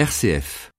RCF. 0.00 0.70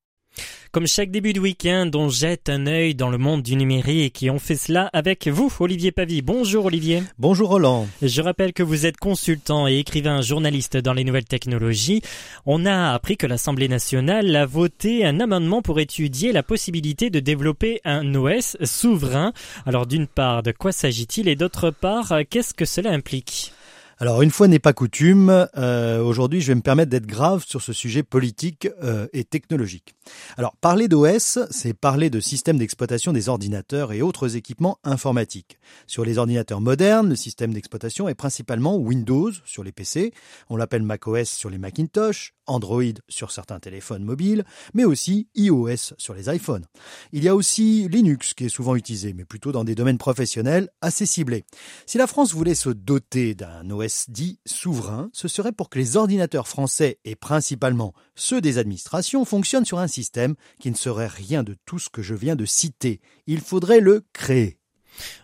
Comme 0.72 0.88
chaque 0.88 1.12
début 1.12 1.34
de 1.34 1.40
week-end, 1.40 1.92
on 1.94 2.10
jette 2.10 2.50
un 2.50 2.66
œil 2.66 2.96
dans 2.96 3.12
le 3.12 3.20
monde 3.20 3.44
du 3.44 3.56
numérique 3.56 4.24
et 4.24 4.32
on 4.32 4.40
fait 4.40 4.56
cela 4.56 4.90
avec 4.94 5.28
vous, 5.28 5.54
Olivier 5.60 5.92
Pavie. 5.92 6.24
Bonjour 6.24 6.66
Olivier. 6.66 7.04
Bonjour 7.20 7.50
Roland. 7.50 7.88
Je 8.02 8.20
rappelle 8.24 8.52
que 8.52 8.64
vous 8.64 8.88
êtes 8.88 8.98
consultant 8.98 9.68
et 9.68 9.78
écrivain 9.78 10.24
journaliste 10.24 10.76
dans 10.76 10.94
les 10.94 11.04
nouvelles 11.04 11.26
technologies. 11.26 12.02
On 12.48 12.66
a 12.66 12.94
appris 12.94 13.16
que 13.16 13.28
l'Assemblée 13.28 13.68
nationale 13.68 14.36
a 14.36 14.48
voté 14.48 15.06
un 15.06 15.20
amendement 15.20 15.62
pour 15.62 15.80
étudier 15.80 16.32
la 16.32 16.42
possibilité 16.42 17.12
de 17.12 17.20
développer 17.20 17.80
un 17.86 18.16
OS 18.16 18.58
souverain. 18.64 19.34
Alors 19.68 19.86
d'une 19.86 20.08
part, 20.08 20.42
de 20.42 20.52
quoi 20.52 20.72
s'agit-il 20.72 21.28
et 21.28 21.36
d'autre 21.36 21.70
part, 21.70 22.12
qu'est-ce 22.28 22.56
que 22.56 22.66
cela 22.66 22.90
implique? 22.90 23.54
Alors 24.02 24.24
une 24.24 24.32
fois 24.32 24.48
n'est 24.48 24.58
pas 24.58 24.74
coutume, 24.74 25.48
euh, 25.56 26.02
aujourd'hui 26.02 26.42
je 26.42 26.48
vais 26.48 26.56
me 26.56 26.62
permettre 26.62 26.90
d'être 26.90 27.06
grave 27.06 27.46
sur 27.46 27.62
ce 27.62 27.72
sujet 27.72 28.02
politique 28.02 28.68
euh, 28.82 29.06
et 29.14 29.24
technologique. 29.24 29.94
Alors 30.38 30.56
parler 30.56 30.88
d'OS, 30.88 31.38
c'est 31.52 31.76
parler 31.76 32.10
de 32.10 32.20
système 32.20 32.58
d'exploitation 32.58 33.14
des 33.14 33.30
ordinateurs 33.30 33.92
et 33.92 34.02
autres 34.02 34.36
équipements 34.36 34.80
informatiques. 34.84 35.60
Sur 35.86 36.04
les 36.04 36.18
ordinateurs 36.18 36.62
modernes, 36.62 37.10
le 37.10 37.16
système 37.16 37.54
d'exploitation 37.54 38.10
est 38.10 38.16
principalement 38.16 38.76
Windows 38.76 39.30
sur 39.46 39.64
les 39.64 39.72
PC, 39.72 40.14
on 40.50 40.56
l'appelle 40.56 40.82
macOS 40.82 41.30
sur 41.30 41.52
les 41.52 41.60
Macintosh, 41.60 42.34
Android 42.48 42.82
sur 43.08 43.30
certains 43.30 43.60
téléphones 43.60 44.04
mobiles, 44.04 44.46
mais 44.74 44.84
aussi 44.84 45.28
iOS 45.36 45.94
sur 46.00 46.16
les 46.16 46.28
iPhones. 46.34 46.66
Il 47.12 47.24
y 47.24 47.28
a 47.28 47.36
aussi 47.36 47.88
Linux 47.88 48.34
qui 48.34 48.46
est 48.46 48.50
souvent 48.50 48.76
utilisé, 48.76 49.14
mais 49.14 49.26
plutôt 49.26 49.52
dans 49.52 49.64
des 49.64 49.76
domaines 49.76 50.00
professionnels 50.00 50.70
assez 50.82 51.06
ciblés. 51.06 51.46
Si 51.86 52.00
la 52.00 52.08
France 52.08 52.34
voulait 52.34 52.56
se 52.56 52.70
doter 52.70 53.36
d'un 53.36 53.70
OS 53.70 53.91
dit 54.08 54.40
souverain, 54.46 55.10
ce 55.14 55.28
serait 55.28 55.52
pour 55.52 55.70
que 55.70 55.80
les 55.80 55.98
ordinateurs 55.98 56.48
français 56.48 57.00
et 57.06 57.16
principalement 57.16 57.94
ceux 58.16 58.42
des 58.42 58.58
administrations 58.58 59.26
fonctionnent 59.26 59.66
sur 59.66 59.80
un 59.80 59.88
système 59.88 60.36
qui 60.60 60.72
ne 60.72 60.76
serait 60.76 61.08
rien 61.08 61.44
de 61.44 61.56
tout 61.66 61.80
ce 61.80 61.90
que 61.90 62.02
je 62.02 62.16
viens 62.16 62.36
de 62.36 62.46
citer. 62.46 63.02
Il 63.28 63.42
faudrait 63.42 63.80
le 63.80 64.06
créer. 64.14 64.61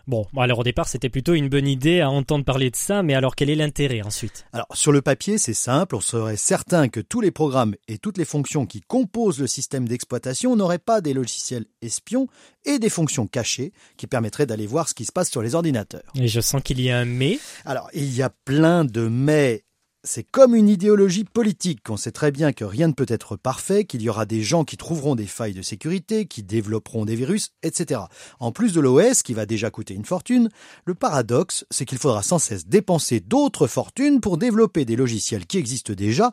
Bon, 0.06 0.26
alors 0.36 0.60
au 0.60 0.64
départ, 0.64 0.88
c'était 0.88 1.08
plutôt 1.08 1.34
une 1.34 1.48
bonne 1.48 1.66
idée 1.66 2.00
à 2.00 2.10
entendre 2.10 2.44
parler 2.44 2.70
de 2.70 2.76
ça, 2.76 3.02
mais 3.02 3.14
alors 3.14 3.36
quel 3.36 3.50
est 3.50 3.54
l'intérêt 3.54 4.02
ensuite? 4.02 4.46
Alors 4.52 4.66
sur 4.74 4.92
le 4.92 5.02
papier, 5.02 5.38
c'est 5.38 5.54
simple, 5.54 5.96
on 5.96 6.00
serait 6.00 6.36
certain 6.36 6.88
que 6.88 7.00
tous 7.00 7.20
les 7.20 7.30
programmes 7.30 7.74
et 7.88 7.98
toutes 7.98 8.18
les 8.18 8.24
fonctions 8.24 8.66
qui 8.66 8.80
composent 8.80 9.40
le 9.40 9.46
système 9.46 9.88
d'exploitation 9.88 10.56
n'auraient 10.56 10.78
pas 10.78 11.00
des 11.00 11.14
logiciels 11.14 11.66
espions 11.82 12.28
et 12.64 12.78
des 12.78 12.90
fonctions 12.90 13.26
cachées 13.26 13.72
qui 13.96 14.06
permettraient 14.06 14.46
d'aller 14.46 14.66
voir 14.66 14.88
ce 14.88 14.94
qui 14.94 15.04
se 15.04 15.12
passe 15.12 15.30
sur 15.30 15.42
les 15.42 15.54
ordinateurs. 15.54 16.12
Et 16.14 16.28
je 16.28 16.40
sens 16.40 16.62
qu'il 16.62 16.80
y 16.80 16.90
a 16.90 16.98
un 16.98 17.04
mais. 17.04 17.38
Alors, 17.64 17.88
il 17.94 18.14
y 18.14 18.22
a 18.22 18.30
plein 18.30 18.84
de 18.84 19.08
mais 19.08 19.64
c'est 20.08 20.24
comme 20.24 20.54
une 20.54 20.70
idéologie 20.70 21.24
politique. 21.24 21.80
On 21.90 21.98
sait 21.98 22.12
très 22.12 22.32
bien 22.32 22.54
que 22.54 22.64
rien 22.64 22.88
ne 22.88 22.94
peut 22.94 23.04
être 23.08 23.36
parfait, 23.36 23.84
qu'il 23.84 24.00
y 24.00 24.08
aura 24.08 24.24
des 24.24 24.42
gens 24.42 24.64
qui 24.64 24.78
trouveront 24.78 25.14
des 25.14 25.26
failles 25.26 25.52
de 25.52 25.60
sécurité, 25.60 26.24
qui 26.24 26.42
développeront 26.42 27.04
des 27.04 27.14
virus, 27.14 27.50
etc. 27.62 28.00
En 28.40 28.50
plus 28.50 28.72
de 28.72 28.80
l'OS, 28.80 29.22
qui 29.22 29.34
va 29.34 29.44
déjà 29.44 29.70
coûter 29.70 29.92
une 29.92 30.06
fortune, 30.06 30.48
le 30.86 30.94
paradoxe, 30.94 31.66
c'est 31.70 31.84
qu'il 31.84 31.98
faudra 31.98 32.22
sans 32.22 32.38
cesse 32.38 32.66
dépenser 32.66 33.20
d'autres 33.20 33.66
fortunes 33.66 34.20
pour 34.20 34.38
développer 34.38 34.86
des 34.86 34.96
logiciels 34.96 35.44
qui 35.44 35.58
existent 35.58 35.92
déjà 35.92 36.32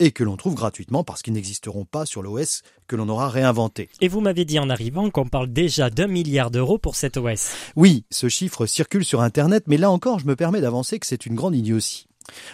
et 0.00 0.10
que 0.10 0.24
l'on 0.24 0.36
trouve 0.36 0.56
gratuitement 0.56 1.04
parce 1.04 1.22
qu'ils 1.22 1.34
n'existeront 1.34 1.84
pas 1.84 2.06
sur 2.06 2.22
l'OS 2.22 2.62
que 2.88 2.96
l'on 2.96 3.08
aura 3.08 3.28
réinventé. 3.28 3.88
Et 4.00 4.08
vous 4.08 4.20
m'avez 4.20 4.44
dit 4.44 4.58
en 4.58 4.68
arrivant 4.68 5.10
qu'on 5.10 5.28
parle 5.28 5.52
déjà 5.52 5.90
d'un 5.90 6.08
milliard 6.08 6.50
d'euros 6.50 6.78
pour 6.78 6.96
cet 6.96 7.18
OS. 7.18 7.52
Oui, 7.76 8.04
ce 8.10 8.28
chiffre 8.28 8.66
circule 8.66 9.04
sur 9.04 9.20
Internet, 9.20 9.62
mais 9.68 9.76
là 9.76 9.92
encore, 9.92 10.18
je 10.18 10.26
me 10.26 10.34
permets 10.34 10.60
d'avancer 10.60 10.98
que 10.98 11.06
c'est 11.06 11.24
une 11.24 11.36
grande 11.36 11.54
idiotie. 11.54 12.08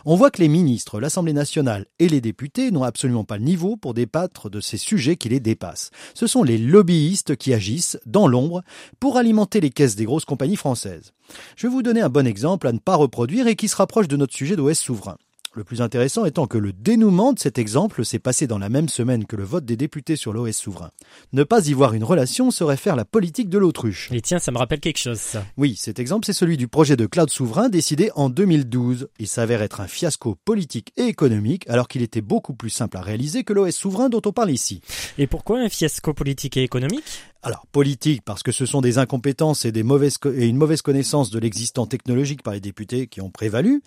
On 0.05 0.17
voit 0.17 0.31
que 0.31 0.41
les 0.41 0.49
ministres, 0.49 1.01
l'Assemblée 1.01 1.33
nationale 1.33 1.87
et 1.99 2.09
les 2.09 2.21
députés 2.21 2.71
n'ont 2.71 2.83
absolument 2.83 3.25
pas 3.25 3.39
le 3.39 3.45
niveau 3.45 3.77
pour 3.77 3.95
débattre 3.95 4.51
de 4.51 4.61
ces 4.61 4.79
sujets 4.79 5.17
qui 5.17 5.29
les 5.29 5.41
dépassent. 5.41 5.91
Ce 6.15 6.27
sont 6.27 6.43
les 6.43 6.59
lobbyistes 6.59 7.37
qui 7.37 7.53
agissent 7.53 7.99
dans 8.07 8.27
l'ombre 8.27 8.63
pour 9.01 9.17
alimenter 9.17 9.61
les 9.61 9.71
caisses 9.71 9.97
des 9.97 10.05
grosses 10.05 10.25
compagnies 10.25 10.57
françaises. 10.57 11.13
Je 11.57 11.67
vais 11.67 11.73
vous 11.73 11.83
donner 11.83 12.01
un 12.01 12.09
bon 12.09 12.27
exemple 12.27 12.67
à 12.67 12.73
ne 12.73 12.79
pas 12.79 12.97
reproduire 12.97 13.47
et 13.47 13.57
qui 13.57 13.69
se 13.69 13.77
rapproche 13.77 14.09
de 14.09 14.17
notre 14.17 14.35
sujet 14.35 14.57
d'OS 14.57 14.79
souverain. 14.79 15.19
Le 15.55 15.65
plus 15.65 15.81
intéressant 15.81 16.27
étant 16.27 16.47
que 16.47 16.59
le 16.59 16.73
dénouement 16.73 17.33
de 17.33 17.39
cet 17.39 17.59
exemple 17.59 18.05
s'est 18.05 18.19
passé 18.19 18.47
dans 18.47 18.59
la 18.59 18.69
même 18.69 18.89
semaine 18.89 19.25
que 19.25 19.35
le 19.35 19.45
vote 19.45 19.65
des 19.65 19.77
députés 19.77 20.15
sur 20.15 20.33
l'OS 20.33 20.57
souverain. 20.57 20.91
Ne 21.33 21.43
pas 21.43 21.67
y 21.67 21.73
voir 21.73 21.95
une 21.95 22.05
relation 22.05 22.51
serait 22.51 22.77
faire 22.77 22.97
la 22.97 23.07
politique 23.07 23.49
de 23.49 23.57
l'autruche. 23.57 24.11
Et 24.13 24.21
tiens, 24.21 24.39
ça 24.39 24.53
me 24.53 24.59
rappelle 24.59 24.81
quelque 24.81 24.99
chose, 24.99 25.19
ça. 25.19 25.45
Oui, 25.57 25.75
cet 25.77 25.99
exemple, 25.99 26.27
c'est 26.27 26.35
celui 26.35 26.59
du 26.59 26.69
projet 26.69 26.97
de 26.97 27.07
cloud 27.07 27.31
souverain 27.31 27.71
décidé 27.71 28.11
en 28.15 28.29
2012. 28.29 29.09
Il 29.19 29.27
s'avère 29.27 29.63
être 29.63 29.81
un 29.81 29.89
fiasco 29.89 30.37
politique 30.45 30.93
et 30.97 31.05
économique, 31.05 31.69
alors 31.69 31.89
qu'il 31.89 32.03
était 32.03 32.21
beaucoup 32.21 32.55
plus 32.55 32.71
simple 32.71 32.99
à 32.99 33.01
réaliser 33.01 33.43
que 33.43 33.55
l'OS 33.55 33.75
souverain 33.75 34.11
dont 34.11 34.23
on 34.27 34.33
parle 34.33 34.51
ici. 34.51 34.83
Et 35.17 35.27
pourquoi 35.27 35.61
un 35.61 35.71
fiasco 35.71 36.13
politique 36.13 36.57
et 36.59 36.63
économique? 36.63 37.05
Alors 37.43 37.67
politique 37.67 38.23
parce 38.25 38.43
que 38.43 38.53
ce 38.53 38.67
sont 38.67 38.81
des 38.81 38.99
incompétences 38.99 39.65
et, 39.65 39.73
des 39.73 39.83
mauvaises 39.83 40.19
et 40.35 40.47
une 40.47 40.57
mauvaise 40.57 40.83
connaissance 40.83 41.31
de 41.31 41.39
l'existant 41.39 41.87
technologique 41.87 42.43
par 42.43 42.55
les 42.55 42.61
députés 42.61 43.07
qui 43.07 43.21
ont 43.21 43.31
prévalu. 43.31 43.83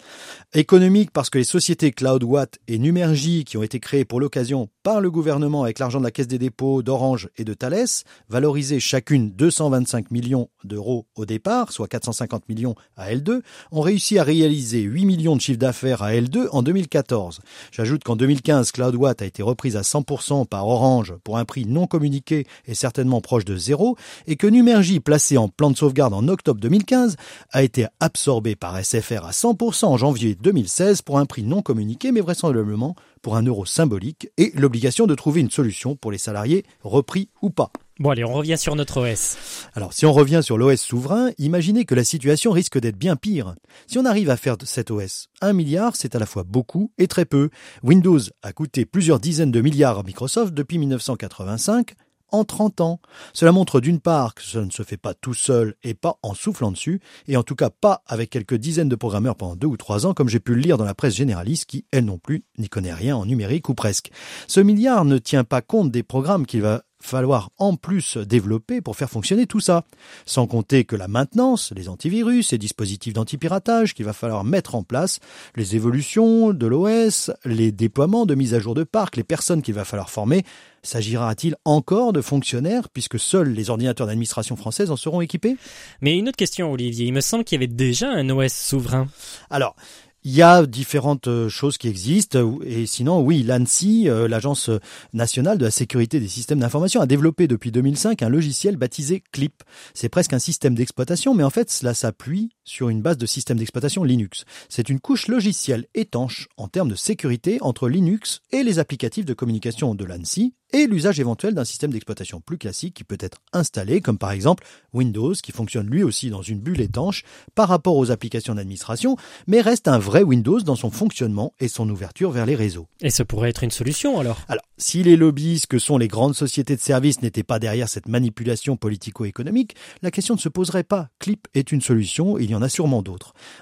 Économique 0.53 1.12
parce 1.12 1.29
que 1.29 1.38
les 1.38 1.44
sociétés 1.44 1.91
CloudWatt 1.91 2.59
et 2.67 2.79
Numergy 2.79 3.44
qui 3.44 3.57
ont 3.57 3.63
été 3.63 3.79
créées 3.79 4.06
pour 4.06 4.19
l'occasion 4.19 4.69
par 4.83 5.01
le 5.01 5.11
gouvernement 5.11 5.63
avec 5.63 5.79
l'argent 5.79 5.99
de 5.99 6.03
la 6.03 6.11
Caisse 6.11 6.27
des 6.27 6.39
dépôts, 6.39 6.81
d'Orange 6.81 7.29
et 7.37 7.43
de 7.43 7.53
Thales, 7.53 7.85
valorisées 8.29 8.79
chacune 8.79 9.31
225 9.31 10.11
millions 10.11 10.49
d'euros 10.63 11.05
au 11.15 11.25
départ, 11.25 11.71
soit 11.71 11.87
450 11.87 12.49
millions 12.49 12.75
à 12.97 13.13
L2, 13.13 13.41
ont 13.71 13.81
réussi 13.81 14.17
à 14.17 14.23
réaliser 14.23 14.81
8 14.81 15.05
millions 15.05 15.35
de 15.35 15.41
chiffre 15.41 15.59
d'affaires 15.59 16.01
à 16.01 16.13
L2 16.13 16.47
en 16.51 16.63
2014. 16.63 17.39
J'ajoute 17.71 18.03
qu'en 18.03 18.15
2015, 18.15 18.71
CloudWatt 18.71 19.21
a 19.21 19.25
été 19.25 19.43
reprise 19.43 19.75
à 19.77 19.81
100% 19.81 20.47
par 20.47 20.67
Orange 20.67 21.13
pour 21.23 21.37
un 21.37 21.45
prix 21.45 21.65
non 21.65 21.87
communiqué 21.87 22.47
et 22.65 22.73
certainement 22.73 23.21
proche 23.21 23.45
de 23.45 23.55
zéro 23.55 23.97
et 24.27 24.35
que 24.35 24.47
Numergy, 24.47 24.99
placé 24.99 25.37
en 25.37 25.47
plan 25.47 25.69
de 25.69 25.77
sauvegarde 25.77 26.13
en 26.13 26.27
octobre 26.27 26.59
2015, 26.59 27.15
a 27.51 27.63
été 27.63 27.87
absorbé 27.99 28.55
par 28.55 28.83
SFR 28.83 29.25
à 29.25 29.31
100% 29.31 29.85
en 29.85 29.97
janvier 29.97 30.35
2016 30.35 31.01
pour 31.01 31.19
un 31.19 31.25
prix 31.25 31.43
non 31.43 31.61
communiqué 31.61 32.11
mais 32.11 32.21
vraisemblablement 32.21 32.95
pour 33.21 33.35
un 33.35 33.43
euro 33.43 33.65
symbolique 33.65 34.29
et 34.37 34.51
l'obligation 34.55 35.07
de 35.07 35.15
trouver 35.15 35.41
une 35.41 35.51
solution 35.51 35.95
pour 35.95 36.11
les 36.11 36.17
salariés 36.17 36.65
repris 36.81 37.29
ou 37.41 37.49
pas. 37.49 37.71
Bon 37.99 38.09
allez, 38.09 38.23
on 38.23 38.33
revient 38.33 38.57
sur 38.57 38.75
notre 38.75 38.99
OS. 39.01 39.37
Alors 39.75 39.93
si 39.93 40.07
on 40.07 40.11
revient 40.11 40.41
sur 40.43 40.57
l'OS 40.57 40.81
souverain, 40.81 41.29
imaginez 41.37 41.85
que 41.85 41.93
la 41.93 42.03
situation 42.03 42.51
risque 42.51 42.79
d'être 42.79 42.97
bien 42.97 43.15
pire. 43.15 43.53
Si 43.85 43.99
on 43.99 44.05
arrive 44.05 44.31
à 44.31 44.37
faire 44.37 44.57
de 44.57 44.65
cet 44.65 44.89
OS 44.89 45.27
un 45.39 45.53
milliard, 45.53 45.95
c'est 45.95 46.15
à 46.15 46.19
la 46.19 46.25
fois 46.25 46.43
beaucoup 46.43 46.91
et 46.97 47.07
très 47.07 47.25
peu. 47.25 47.49
Windows 47.83 48.19
a 48.41 48.53
coûté 48.53 48.85
plusieurs 48.85 49.19
dizaines 49.19 49.51
de 49.51 49.61
milliards 49.61 49.99
à 49.99 50.03
Microsoft 50.03 50.53
depuis 50.53 50.79
1985, 50.79 51.93
en 52.31 52.43
30 52.43 52.81
ans. 52.81 52.99
Cela 53.33 53.51
montre 53.51 53.81
d'une 53.81 53.99
part 53.99 54.33
que 54.33 54.43
ça 54.43 54.63
ne 54.63 54.71
se 54.71 54.83
fait 54.83 54.97
pas 54.97 55.13
tout 55.13 55.33
seul 55.33 55.75
et 55.83 55.93
pas 55.93 56.17
en 56.23 56.33
soufflant 56.33 56.71
dessus, 56.71 57.01
et 57.27 57.37
en 57.37 57.43
tout 57.43 57.55
cas 57.55 57.69
pas 57.69 58.03
avec 58.07 58.29
quelques 58.29 58.55
dizaines 58.55 58.89
de 58.89 58.95
programmeurs 58.95 59.35
pendant 59.35 59.55
deux 59.55 59.67
ou 59.67 59.77
trois 59.77 60.05
ans, 60.05 60.13
comme 60.13 60.29
j'ai 60.29 60.39
pu 60.39 60.55
le 60.55 60.61
lire 60.61 60.77
dans 60.77 60.85
la 60.85 60.95
presse 60.95 61.15
généraliste 61.15 61.65
qui, 61.65 61.85
elle 61.91 62.05
non 62.05 62.17
plus, 62.17 62.43
n'y 62.57 62.69
connaît 62.69 62.93
rien 62.93 63.15
en 63.15 63.25
numérique 63.25 63.69
ou 63.69 63.73
presque. 63.73 64.11
Ce 64.47 64.59
milliard 64.59 65.05
ne 65.05 65.17
tient 65.17 65.43
pas 65.43 65.61
compte 65.61 65.91
des 65.91 66.03
programmes 66.03 66.45
qu'il 66.45 66.61
va 66.61 66.83
falloir 67.01 67.51
en 67.57 67.75
plus 67.75 68.17
développer 68.17 68.81
pour 68.81 68.95
faire 68.95 69.09
fonctionner 69.09 69.47
tout 69.47 69.59
ça. 69.59 69.84
Sans 70.25 70.47
compter 70.47 70.85
que 70.85 70.95
la 70.95 71.07
maintenance, 71.07 71.73
les 71.75 71.89
antivirus, 71.89 72.51
les 72.51 72.57
dispositifs 72.57 73.13
d'antipiratage 73.13 73.94
qu'il 73.94 74.06
va 74.06 74.13
falloir 74.13 74.44
mettre 74.44 74.75
en 74.75 74.84
place, 74.84 75.19
les 75.56 75.75
évolutions 75.75 76.53
de 76.53 76.67
l'OS, 76.67 77.31
les 77.45 77.72
déploiements 77.72 78.25
de 78.25 78.35
mise 78.35 78.53
à 78.53 78.59
jour 78.59 78.73
de 78.73 78.84
parc, 78.84 79.17
les 79.17 79.23
personnes 79.23 79.61
qu'il 79.61 79.73
va 79.73 79.85
falloir 79.85 80.09
former, 80.09 80.44
s'agira-t-il 80.84 81.56
encore 81.66 82.13
de 82.13 82.22
fonctionnaires 82.22 82.90
puisque 82.90 83.19
seuls 83.19 83.50
les 83.50 83.69
ordinateurs 83.69 84.07
d'administration 84.07 84.56
française 84.56 84.91
en 84.91 84.95
seront 84.95 85.22
équipés? 85.22 85.57
Mais 86.01 86.17
une 86.17 86.29
autre 86.29 86.38
question 86.38 86.72
Olivier, 86.72 87.06
il 87.07 87.13
me 87.13 87.22
semble 87.22 87.44
qu'il 87.44 87.59
y 87.59 87.63
avait 87.63 87.73
déjà 87.73 88.09
un 88.09 88.29
OS 88.29 88.53
souverain. 88.53 89.07
Alors, 89.50 89.75
il 90.23 90.31
y 90.31 90.41
a 90.41 90.65
différentes 90.65 91.27
euh, 91.27 91.49
choses 91.49 91.77
qui 91.77 91.87
existent 91.87 92.59
et 92.63 92.85
sinon 92.85 93.21
oui 93.21 93.43
l'ANSI, 93.43 94.09
euh, 94.09 94.27
l'agence 94.27 94.69
nationale 95.13 95.57
de 95.57 95.66
la 95.66 95.72
sécurité 95.72 96.19
des 96.19 96.28
systèmes 96.28 96.59
d'information, 96.59 97.01
a 97.01 97.05
développé 97.05 97.47
depuis 97.47 97.72
2005 97.72 98.22
un 98.22 98.29
logiciel 98.29 98.78
baptisé 98.78 99.23
CLIP. 99.31 99.63
C'est 99.93 100.09
presque 100.09 100.34
un 100.34 100.40
système 100.40 100.75
d'exploitation 100.75 101.34
mais 101.34 101.43
en 101.43 101.49
fait 101.49 101.69
cela 101.69 101.93
s'appuie 101.93 102.51
sur 102.72 102.88
une 102.88 103.02
base 103.02 103.18
de 103.18 103.26
système 103.26 103.58
d'exploitation 103.58 104.03
Linux. 104.03 104.46
C'est 104.70 104.90
une 104.90 105.02
couche 105.02 105.28
logicielle 105.28 105.88
étanche 105.94 106.47
en 106.56 106.70
termes 106.70 106.90
de 106.90 106.96
sécurité 106.96 107.58
entre 107.59 107.90
Linux 107.90 108.41
et 108.52 108.64
les 108.64 108.79
applicatifs 108.79 109.26
de 109.26 109.34
communication 109.34 109.94
de 109.94 110.06
l'ANSI 110.06 110.53
et 110.73 110.88
l'usage 110.88 111.20
éventuel 111.20 111.53
d'un 111.53 111.66
système 111.66 111.91
d'exploitation 111.91 112.40
plus 112.40 112.58
classique 112.58 112.94
qui 112.94 113.03
peut 113.03 113.18
être 113.20 113.40
installé, 113.53 114.02
comme 114.02 114.18
par 114.18 114.32
exemple 114.32 114.64
Windows, 114.94 115.34
qui 115.34 115.52
fonctionne 115.52 115.88
lui 115.88 116.03
aussi 116.03 116.29
dans 116.29 116.41
une 116.41 116.59
bulle 116.59 116.82
étanche 116.82 117.23
par 117.56 117.68
rapport 117.68 117.97
aux 117.97 118.12
applications 118.12 118.56
d'administration, 118.56 119.18
mais 119.47 119.62
reste 119.62 119.88
un 119.88 120.00
vrai 120.00 120.23
Windows 120.23 120.62
dans 120.62 120.76
son 120.76 120.91
fonctionnement 120.91 121.53
et 121.59 121.68
son 121.68 121.90
ouverture 121.90 122.32
vers 122.32 122.46
les 122.46 122.56
réseaux. 122.56 122.88
Et 123.02 123.09
ce 123.09 123.23
pourrait 123.23 123.50
être 123.50 123.64
une 123.64 123.72
solution 123.72 124.20
alors? 124.20 124.40
Alors, 124.47 124.64
si 124.78 125.03
les 125.03 125.18
lobbies 125.18 125.64
que 125.70 125.79
sont 125.79 125.97
les 125.97 126.08
grandes 126.08 126.35
sociétés 126.35 126.76
de 126.76 126.82
services 126.82 127.22
n'étaient 127.22 127.44
pas 127.44 127.59
derrière 127.59 127.90
cette 127.90 128.08
manipulation 128.08 128.78
politico-économique, 128.78 129.76
la 130.02 130.12
question 130.12 130.35
ne 130.35 130.40
se 130.40 130.50
poserait 130.50 130.84
pas. 130.84 131.09
Clip 131.20 131.47
est 131.53 131.72
une 131.72 131.82
solution, 131.82 132.38
il 132.38 132.50
y 132.50 132.56
en 132.56 132.60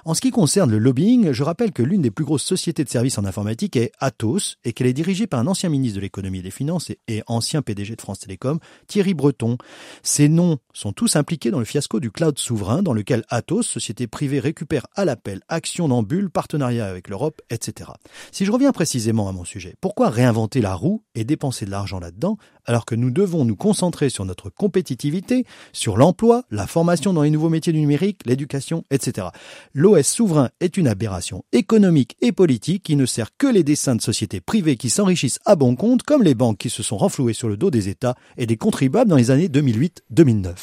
En 0.04 0.14
ce 0.14 0.20
qui 0.20 0.30
concerne 0.30 0.70
le 0.70 0.78
lobbying, 0.78 1.32
je 1.32 1.42
rappelle 1.42 1.72
que 1.72 1.82
l'une 1.82 2.02
des 2.02 2.10
plus 2.10 2.24
grosses 2.24 2.44
sociétés 2.44 2.84
de 2.84 2.88
services 2.88 3.18
en 3.18 3.24
informatique 3.24 3.76
est 3.76 3.92
Atos 3.98 4.56
et 4.64 4.72
qu'elle 4.72 4.86
est 4.86 4.92
dirigée 4.92 5.26
par 5.26 5.40
un 5.40 5.46
ancien 5.46 5.68
ministre 5.68 5.96
de 5.96 6.00
l'économie 6.00 6.38
et 6.38 6.42
des 6.42 6.50
finances 6.50 6.90
et 6.90 7.00
et 7.10 7.22
ancien 7.26 7.62
PDG 7.62 7.96
de 7.96 8.00
France 8.00 8.20
Télécom, 8.20 8.58
Thierry 8.86 9.14
Breton. 9.14 9.58
Ces 10.02 10.28
noms 10.28 10.58
sont 10.72 10.92
tous 10.92 11.16
impliqués 11.16 11.50
dans 11.50 11.58
le 11.58 11.64
fiasco 11.64 12.00
du 12.00 12.10
cloud 12.10 12.38
souverain 12.38 12.82
dans 12.82 12.92
lequel 12.92 13.24
Atos, 13.28 13.66
société 13.66 14.06
privée, 14.06 14.40
récupère 14.40 14.86
à 14.94 15.04
l'appel 15.04 15.40
actions 15.48 15.88
dans 15.88 16.02
Bulle, 16.02 16.30
partenariat 16.30 16.86
avec 16.86 17.08
l'Europe, 17.08 17.42
etc. 17.50 17.90
Si 18.32 18.44
je 18.44 18.52
reviens 18.52 18.72
précisément 18.72 19.28
à 19.28 19.32
mon 19.32 19.44
sujet, 19.44 19.74
pourquoi 19.80 20.08
réinventer 20.08 20.60
la 20.60 20.74
roue 20.74 21.02
et 21.14 21.24
dépenser 21.24 21.66
de 21.66 21.70
l'argent 21.70 21.98
là-dedans 21.98 22.38
alors 22.70 22.86
que 22.86 22.94
nous 22.94 23.10
devons 23.10 23.44
nous 23.44 23.56
concentrer 23.56 24.10
sur 24.10 24.24
notre 24.24 24.48
compétitivité, 24.48 25.44
sur 25.72 25.96
l'emploi, 25.96 26.44
la 26.52 26.68
formation 26.68 27.12
dans 27.12 27.22
les 27.22 27.30
nouveaux 27.30 27.48
métiers 27.48 27.72
du 27.72 27.80
numérique, 27.80 28.20
l'éducation, 28.26 28.84
etc. 28.92 29.26
L'OS 29.74 30.06
souverain 30.06 30.50
est 30.60 30.76
une 30.76 30.86
aberration 30.86 31.42
économique 31.50 32.16
et 32.20 32.30
politique 32.30 32.84
qui 32.84 32.94
ne 32.94 33.06
sert 33.06 33.36
que 33.36 33.48
les 33.48 33.64
dessins 33.64 33.96
de 33.96 34.00
sociétés 34.00 34.40
privées 34.40 34.76
qui 34.76 34.88
s'enrichissent 34.88 35.40
à 35.46 35.56
bon 35.56 35.74
compte, 35.74 36.04
comme 36.04 36.22
les 36.22 36.36
banques 36.36 36.58
qui 36.58 36.70
se 36.70 36.84
sont 36.84 36.96
renflouées 36.96 37.32
sur 37.32 37.48
le 37.48 37.56
dos 37.56 37.72
des 37.72 37.88
États 37.88 38.14
et 38.36 38.46
des 38.46 38.56
contribuables 38.56 39.10
dans 39.10 39.16
les 39.16 39.32
années 39.32 39.48
2008-2009. 39.48 40.54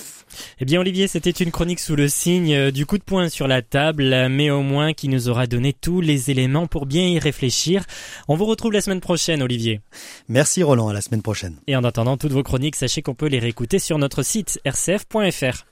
Eh 0.62 0.66
bien 0.66 0.80
Olivier, 0.80 1.10
c'était 1.10 1.32
une 1.32 1.52
chronique 1.52 1.82
sous 1.82 1.98
le 1.98 2.08
signe 2.08 2.54
euh, 2.56 2.72
du 2.72 2.86
coup 2.86 2.98
de 2.98 3.04
poing 3.04 3.28
sur 3.28 3.50
la 3.50 3.62
table, 3.62 4.30
mais 4.30 4.50
au 4.50 4.62
moins 4.62 4.94
qui 4.94 5.10
nous 5.10 5.28
aura 5.28 5.46
donné 5.46 5.74
tous 5.74 6.00
les 6.00 6.32
éléments 6.32 6.68
pour 6.68 6.86
bien 6.86 7.06
y 7.06 7.20
réfléchir. 7.20 7.84
On 8.30 8.36
vous 8.36 8.46
retrouve 8.46 8.72
la 8.72 8.80
semaine 8.80 9.02
prochaine 9.02 9.42
Olivier. 9.42 9.82
Merci 10.30 10.64
Roland, 10.64 10.88
à 10.88 10.94
la 10.94 11.02
semaine 11.02 11.22
prochaine. 11.22 11.58
Et 11.68 11.76
en 11.76 11.84
attendant 11.98 12.16
toutes 12.18 12.32
vos 12.32 12.44
chroniques, 12.44 12.76
sachez 12.76 13.02
qu'on 13.02 13.16
peut 13.16 13.26
les 13.26 13.40
réécouter 13.40 13.80
sur 13.80 13.98
notre 13.98 14.22
site 14.22 14.62
rcf.fr. 14.64 15.67